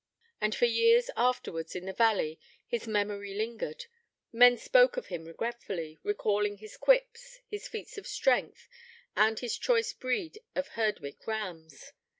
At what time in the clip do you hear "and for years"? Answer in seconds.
0.41-1.11